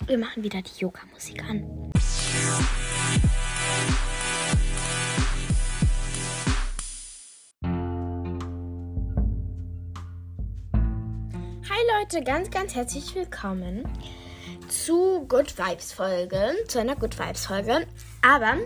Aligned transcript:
Wir 0.00 0.18
machen 0.18 0.42
wieder 0.42 0.60
die 0.60 0.80
Yoga-Musik 0.80 1.42
an. 1.48 1.92
Hi 11.70 11.80
Leute, 11.98 12.22
ganz, 12.22 12.50
ganz 12.50 12.74
herzlich 12.74 13.14
willkommen 13.14 13.88
zu 14.68 15.26
Good 15.28 15.56
Vibes 15.56 15.92
Folge, 15.92 16.52
zu 16.66 16.80
einer 16.80 16.96
Good 16.96 17.18
Vibes 17.18 17.46
Folge. 17.46 17.86
Aber, 18.20 18.58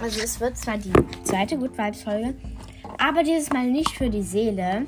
also 0.00 0.20
es 0.20 0.40
wird 0.40 0.58
zwar 0.58 0.76
die 0.76 0.92
zweite 1.22 1.56
Good 1.56 1.78
Vibes 1.78 2.02
Folge, 2.02 2.34
aber 2.98 3.22
dieses 3.22 3.50
Mal 3.50 3.70
nicht 3.70 3.90
für 3.90 4.10
die 4.10 4.22
Seele. 4.22 4.86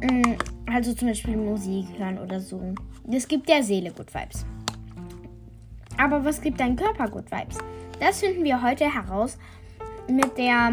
Mm, 0.00 0.36
also 0.72 0.94
zum 0.94 1.08
Beispiel 1.08 1.36
Musik 1.36 1.86
hören 1.98 2.18
oder 2.18 2.40
so. 2.40 2.72
Es 3.12 3.28
gibt 3.28 3.48
der 3.48 3.62
Seele 3.62 3.90
Good 3.90 4.14
Vibes. 4.14 4.46
Aber 5.98 6.24
was 6.24 6.40
gibt 6.40 6.60
dein 6.60 6.76
Körper 6.76 7.08
Good 7.08 7.30
Vibes? 7.30 7.58
Das 8.00 8.20
finden 8.20 8.44
wir 8.44 8.62
heute 8.62 8.92
heraus 8.92 9.38
mit 10.08 10.36
der 10.36 10.72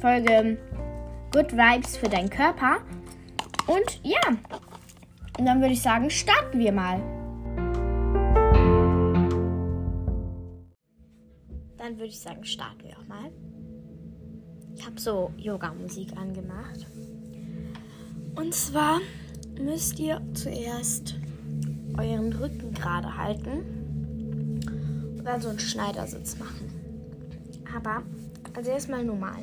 Folge 0.00 0.58
Good 1.32 1.52
Vibes 1.52 1.96
für 1.96 2.08
deinen 2.08 2.30
Körper. 2.30 2.76
Und 3.66 4.00
ja, 4.04 4.20
dann 5.38 5.60
würde 5.60 5.72
ich 5.72 5.82
sagen, 5.82 6.08
starten 6.08 6.58
wir 6.58 6.70
mal. 6.70 7.00
Dann 11.76 11.96
würde 11.96 12.06
ich 12.06 12.20
sagen, 12.20 12.44
starten 12.44 12.84
wir 12.84 12.96
auch 12.96 13.08
mal. 13.08 13.32
Ich 14.76 14.86
habe 14.86 15.00
so 15.00 15.32
Yoga-Musik 15.36 16.16
angemacht. 16.16 16.86
Und 18.36 18.54
zwar 18.54 19.00
müsst 19.60 19.98
ihr 19.98 20.20
zuerst 20.34 21.16
euren 21.98 22.32
Rücken 22.32 22.72
gerade 22.72 23.16
halten 23.16 23.83
dann 25.24 25.40
so 25.40 25.48
einen 25.48 25.58
Schneidersitz 25.58 26.38
machen. 26.38 26.70
Aber 27.76 28.02
also 28.54 28.70
erstmal 28.70 29.04
normal. 29.04 29.42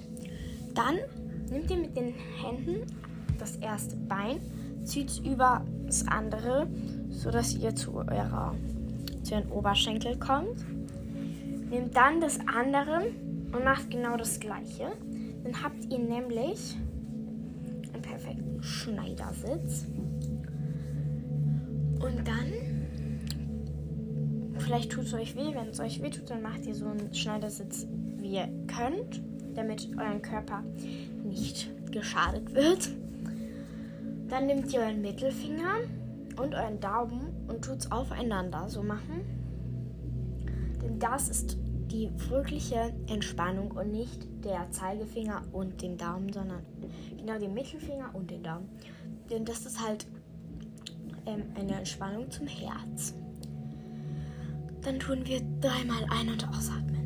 Dann 0.73 0.97
nehmt 1.49 1.69
ihr 1.69 1.77
mit 1.77 1.97
den 1.97 2.13
Händen 2.13 2.85
das 3.37 3.57
erste 3.57 3.95
Bein, 3.95 4.39
zieht 4.83 5.09
es 5.09 5.19
über 5.19 5.65
das 5.85 6.07
andere, 6.07 6.67
sodass 7.09 7.55
ihr 7.55 7.75
zu 7.75 7.95
eurer 7.95 8.55
zu 9.23 9.35
ihren 9.35 9.51
Oberschenkel 9.51 10.17
kommt. 10.17 10.65
Nehmt 11.69 11.95
dann 11.95 12.19
das 12.19 12.39
andere 12.47 13.11
und 13.51 13.63
macht 13.63 13.89
genau 13.89 14.17
das 14.17 14.39
gleiche. 14.39 14.91
Dann 15.43 15.63
habt 15.63 15.85
ihr 15.89 15.99
nämlich 15.99 16.75
einen 17.93 18.01
perfekten 18.01 18.61
Schneidersitz. 18.61 19.85
Und 21.99 22.27
dann, 22.27 22.70
vielleicht 24.71 24.93
tut 24.93 25.03
es 25.03 25.13
euch 25.13 25.35
weh, 25.35 25.53
wenn 25.53 25.67
es 25.67 25.81
euch 25.81 26.01
weh 26.01 26.09
tut, 26.09 26.29
dann 26.29 26.41
macht 26.41 26.65
ihr 26.65 26.73
so 26.73 26.85
einen 26.85 27.13
Schneidersitz, 27.13 27.85
wie 28.15 28.35
ihr 28.35 28.47
könnt, 28.67 29.21
damit 29.53 29.89
euren 29.97 30.21
Körper 30.21 30.63
nicht 31.25 31.69
geschadet 31.91 32.55
wird. 32.55 32.89
Dann 34.29 34.45
nehmt 34.45 34.71
ihr 34.71 34.79
euren 34.79 35.01
Mittelfinger 35.01 35.75
und 36.37 36.55
euren 36.55 36.79
Daumen 36.79 37.33
und 37.49 37.65
tut 37.65 37.79
es 37.79 37.91
aufeinander 37.91 38.69
so 38.69 38.81
machen. 38.81 39.25
Denn 40.81 40.99
das 40.99 41.27
ist 41.27 41.57
die 41.91 42.09
wirkliche 42.29 42.93
Entspannung 43.09 43.71
und 43.71 43.91
nicht 43.91 44.25
der 44.45 44.71
Zeigefinger 44.71 45.41
und 45.51 45.81
den 45.81 45.97
Daumen, 45.97 46.31
sondern 46.31 46.61
genau 47.17 47.37
den 47.37 47.53
Mittelfinger 47.53 48.11
und 48.13 48.31
den 48.31 48.41
Daumen. 48.41 48.69
Denn 49.29 49.43
das 49.43 49.65
ist 49.65 49.85
halt 49.85 50.07
ähm, 51.25 51.43
eine 51.55 51.73
Entspannung 51.73 52.31
zum 52.31 52.47
Herz. 52.47 53.15
Dann 54.83 54.99
tun 54.99 55.25
wir 55.25 55.41
dreimal 55.61 56.03
ein- 56.09 56.29
und 56.29 56.47
ausatmen. 56.49 57.00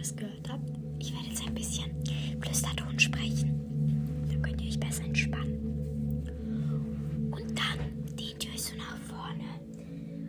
Das 0.00 0.16
gehört 0.16 0.50
habt. 0.50 0.70
Ich 0.98 1.12
werde 1.12 1.26
jetzt 1.28 1.46
ein 1.46 1.54
bisschen 1.54 1.90
Flüsterton 2.40 2.98
sprechen. 2.98 4.26
Dann 4.28 4.42
könnt 4.42 4.60
ihr 4.62 4.68
euch 4.68 4.80
besser 4.80 5.04
entspannen. 5.04 5.58
Und 7.30 7.58
dann 7.58 8.06
dehnt 8.16 8.44
ihr 8.44 8.50
euch 8.52 8.62
so 8.62 8.76
nach 8.76 8.96
vorne. 8.98 9.44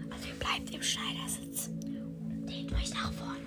Also 0.09 0.27
ihr 0.27 0.35
bleibt 0.35 0.73
im 0.75 0.81
Schneidersitz 0.81 1.69
und 1.69 2.45
dehnt 2.49 2.73
euch 2.73 2.93
nach 2.93 3.13
vorne. 3.13 3.39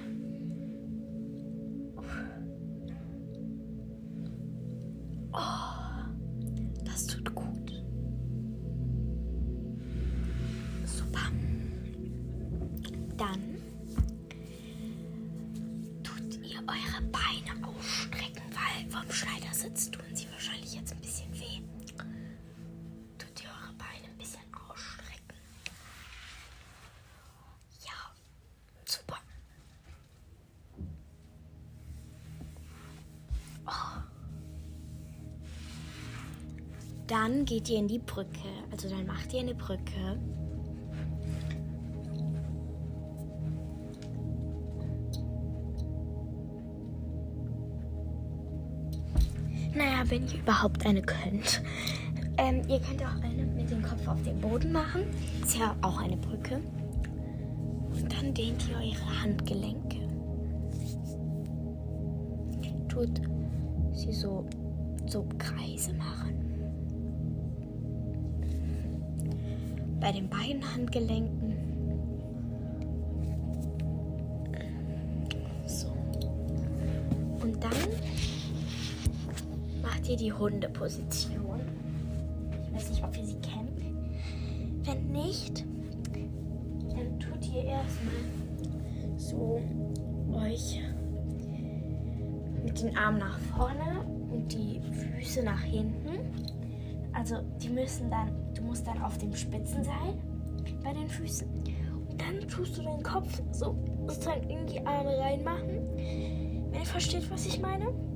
Oh, 5.33 5.84
eure 16.69 17.03
Beine 17.11 17.67
ausstrecken, 17.67 18.43
weil 18.53 18.91
vom 18.91 19.11
Schneidersitz 19.11 19.91
tun 19.91 20.05
sie 20.15 20.31
wahrscheinlich 20.31 20.75
jetzt 20.75 20.93
ein 20.93 21.01
bisschen 21.01 21.33
weh. 21.35 21.61
Tut 23.19 23.43
ihr 23.43 23.49
eure 23.49 23.75
Beine 23.75 24.09
ein 24.11 24.19
bisschen 24.19 24.41
ausstrecken. 24.69 25.37
Ja, 27.85 28.15
super. 28.85 29.19
Oh. 33.67 34.01
Dann 37.07 37.45
geht 37.45 37.69
ihr 37.69 37.79
in 37.79 37.89
die 37.89 37.99
Brücke. 37.99 38.49
Also 38.71 38.89
dann 38.89 39.07
macht 39.07 39.33
ihr 39.33 39.41
eine 39.41 39.55
Brücke. 39.55 40.19
Wenn 50.11 50.27
ihr 50.27 50.39
überhaupt 50.39 50.85
eine 50.87 51.03
könnt. 51.03 51.63
Ähm, 52.37 52.63
ihr 52.69 52.81
könnt 52.81 53.03
auch 53.03 53.23
eine 53.23 53.45
mit 53.45 53.71
dem 53.71 53.83
Kopf 53.83 54.07
auf 54.09 54.23
den 54.23 54.41
Boden 54.41 54.73
machen. 54.73 55.03
Ist 55.43 55.57
ja 55.57 55.77
auch 55.83 56.01
eine 56.01 56.17
Brücke. 56.17 56.61
Und 57.91 58.13
dann 58.13 58.35
dehnt 58.35 58.69
ihr 58.69 58.77
eure 58.77 59.23
Handgelenke. 59.23 60.01
Tut 62.89 63.21
sie 63.93 64.13
so, 64.13 64.47
so 65.07 65.27
Kreise 65.39 65.95
machen. 65.95 66.35
Bei 70.01 70.13
den 70.13 70.29
beiden 70.29 70.63
Handgelenken. 70.75 71.44
Macht 80.05 80.11
ihr 80.11 80.17
die 80.19 80.33
Hundeposition. 80.35 81.61
Ich 82.63 82.75
weiß 82.75 82.91
nicht, 82.91 83.05
ob 83.05 83.17
ihr 83.17 83.25
sie 83.25 83.39
kennt. 83.41 83.71
Wenn 84.87 85.13
nicht, 85.13 85.65
dann 86.95 87.19
tut 87.19 87.49
ihr 87.51 87.65
erstmal 87.65 89.17
so 89.17 89.63
euch 90.31 90.83
mit 92.63 92.83
den 92.83 92.95
Armen 92.99 93.19
nach 93.19 93.39
vorne 93.57 94.05
und 94.31 94.53
die 94.53 94.83
Füße 94.93 95.43
nach 95.43 95.63
hinten. 95.63 96.19
Also 97.15 97.37
die 97.63 97.71
müssen 97.71 98.11
dann, 98.11 98.29
du 98.53 98.61
musst 98.61 98.87
dann 98.87 99.01
auf 99.01 99.17
dem 99.17 99.35
Spitzen 99.35 99.85
sein 99.85 100.21
bei 100.83 100.93
den 100.93 101.09
Füßen. 101.09 101.49
Und 102.11 102.21
dann 102.21 102.47
tust 102.47 102.77
du 102.77 102.83
deinen 102.83 103.03
Kopf 103.03 103.41
so 103.53 103.75
sozusagen 104.07 104.51
in 104.51 104.67
die 104.67 104.85
Arme 104.85 105.17
reinmachen. 105.19 105.81
Wenn 105.97 106.79
ihr 106.79 106.87
versteht, 106.87 107.31
was 107.31 107.47
ich 107.47 107.59
meine. 107.59 108.14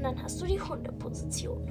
Und 0.00 0.04
dann 0.04 0.22
hast 0.22 0.40
du 0.40 0.46
die 0.46 0.58
Hundeposition. 0.58 1.62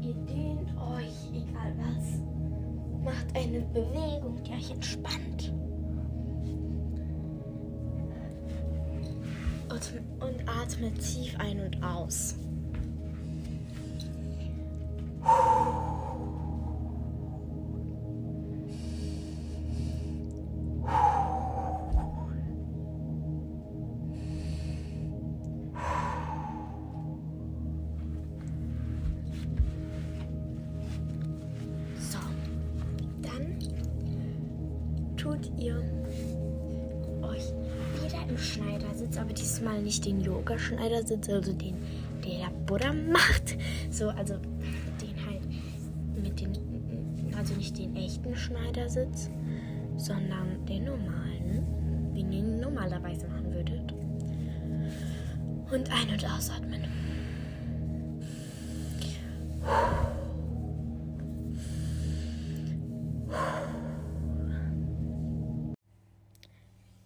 Ihr 0.00 0.14
dehnt 0.14 0.74
euch, 0.78 1.28
egal 1.34 1.74
was. 1.76 2.22
Macht 3.04 3.36
eine 3.36 3.60
Bewegung, 3.60 4.42
die 4.42 4.52
euch 4.52 4.70
entspannt. 4.70 5.52
Und, 9.68 10.00
und 10.20 10.48
atmet 10.48 10.98
tief 11.00 11.38
ein 11.38 11.60
und 11.60 11.82
aus. 11.84 12.36
Euch 37.22 37.52
wieder 38.02 38.28
im 38.28 38.38
Schneidersitz, 38.38 39.16
aber 39.18 39.32
diesmal 39.32 39.82
nicht 39.82 40.04
den 40.04 40.20
Yoga-Schneidersitz, 40.20 41.28
also 41.28 41.52
den, 41.52 41.74
der 42.24 42.38
der 42.40 42.50
Buddha 42.66 42.92
macht. 42.92 43.56
So, 43.90 44.08
also 44.08 44.34
den 45.00 45.26
halt 45.26 45.42
mit 46.22 46.40
den, 46.40 46.52
also 47.36 47.54
nicht 47.54 47.76
den 47.78 47.96
echten 47.96 48.34
Schneidersitz, 48.36 49.30
sondern 49.96 50.64
den 50.66 50.84
normalen, 50.84 51.66
wie 52.12 52.20
ihr 52.20 52.38
ihn 52.38 52.60
normalerweise 52.60 53.26
machen 53.28 53.52
würdet. 53.52 53.92
Und 55.70 55.90
ein- 55.92 56.12
und 56.12 56.24
ausatmen. 56.24 56.99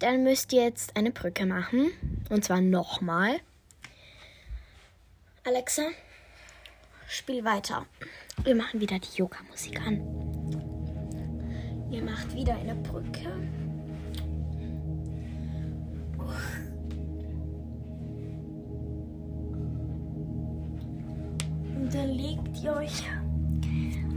Dann 0.05 0.23
müsst 0.23 0.53
ihr 0.53 0.65
jetzt 0.65 0.95
eine 0.99 1.11
Brücke 1.11 1.47
machen. 1.47 1.91
Und 2.29 2.45
zwar 2.45 2.61
nochmal. 2.61 3.41
Alexa, 5.45 5.85
spiel 7.09 7.43
weiter. 7.43 7.87
Wir 8.43 8.55
machen 8.55 8.81
wieder 8.81 8.99
die 8.99 9.17
Yoga-Musik 9.17 9.81
an. 9.81 10.03
Ihr 11.91 12.03
macht 12.03 12.35
wieder 12.35 12.55
eine 12.55 12.75
Brücke. 12.75 13.31
Und 21.77 21.95
dann 21.95 22.11
legt 22.11 22.63
ihr 22.63 22.77
euch 22.77 23.05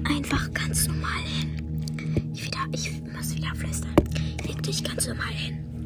einfach 0.04 0.52
ganz 0.52 0.86
normal 0.90 1.22
hin. 1.22 2.34
Ich, 2.34 2.46
wieder, 2.46 2.60
ich 2.74 3.02
muss 3.04 3.34
wieder 3.34 3.56
flüstern. 3.56 3.96
Legt 4.46 4.68
euch 4.68 4.84
ganz 4.84 5.08
normal 5.08 5.32
hin. 5.32 5.77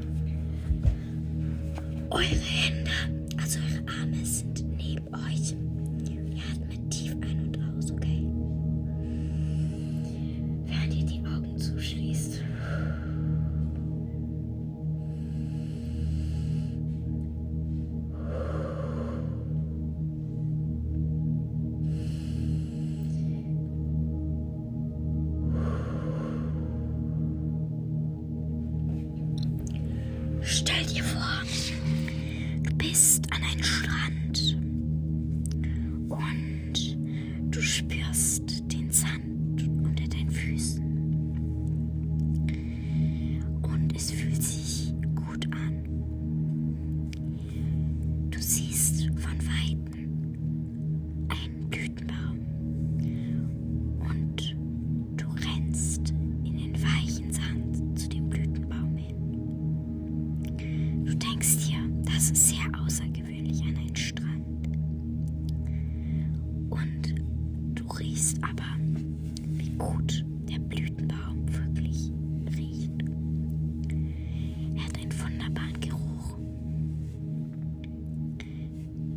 Eure 2.12 3.21
bist 32.82 33.28
gut 69.92 70.26
der 70.50 70.60
Blütenbaum 70.60 71.46
wirklich 71.54 72.12
riecht. 72.58 72.92
Er 74.76 74.86
hat 74.86 74.98
einen 74.98 75.12
wunderbaren 75.20 75.80
Geruch. 75.80 76.38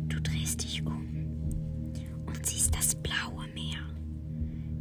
Du 0.09 0.19
drehst 0.21 0.63
dich 0.63 0.85
um 0.85 1.05
und 2.25 2.45
siehst 2.45 2.75
das 2.75 2.95
blaue 2.95 3.47
Meer 3.53 3.79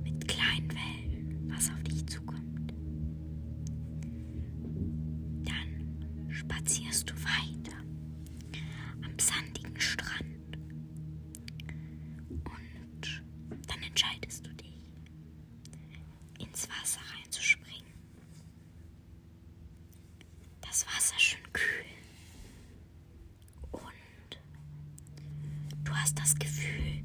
mit 0.03 0.27
kleinen 0.27 0.71
Wellen, 0.71 1.51
was 1.55 1.71
auf 1.71 1.83
dich 1.85 2.05
zukommt. 2.07 2.75
Dann 5.45 6.27
spazierst 6.31 7.11
du 7.11 7.15
weiter 7.15 7.77
am 9.05 9.19
sandigen 9.19 9.81
Strand 9.81 10.25
und 12.45 13.71
dann 13.71 13.83
entscheidest 13.83 14.47
du 14.47 14.51
dich, 14.55 14.91
ins 16.39 16.69
Wasser 16.69 17.01
reinzuspringen. 17.17 17.93
Das 20.61 20.87
Wasser 20.87 21.19
schön 21.19 21.53
kühl 21.53 21.85
und 23.73 24.41
du 25.85 25.93
hast 26.05 26.19
das 26.21 26.35
Gefühl, 26.35 27.03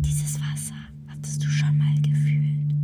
dieses 0.00 0.40
Wasser 0.40 0.74
hattest 1.06 1.40
du 1.40 1.46
schon 1.46 1.78
mal 1.78 1.94
gefühlt. 2.02 2.74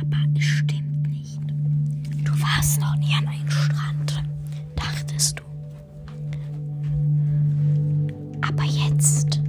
Aber 0.00 0.18
es 0.38 0.44
stimmt 0.44 1.08
nicht. 1.08 1.40
Du 2.22 2.40
warst 2.40 2.80
noch 2.80 2.94
nie 2.98 3.12
an 3.18 3.26
einem 3.26 3.50
Strand, 3.50 4.22
dachtest 4.76 5.40
du. 5.40 5.44
Aber 8.42 8.62
jetzt 8.62 9.39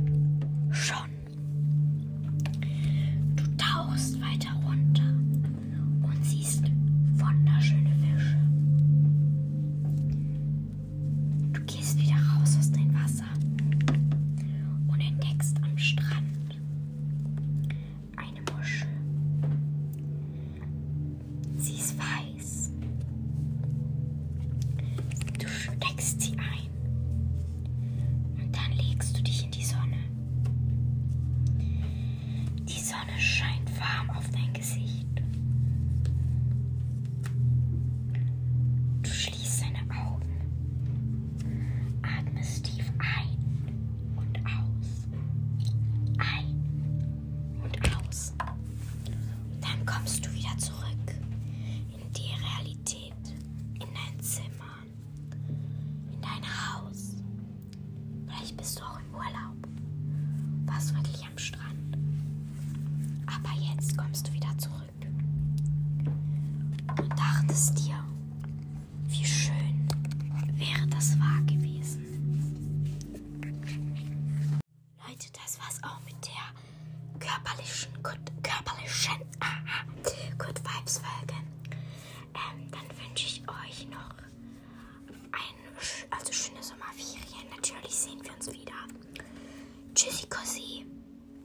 das 75.51 75.59
war's 75.59 75.83
auch 75.83 75.99
mit 76.05 76.15
der 76.25 77.27
körperlichen, 77.27 77.91
good, 78.01 78.19
körperlichen 78.41 79.21
Good 80.37 80.59
Vibes 80.63 80.99
Folge. 80.99 81.40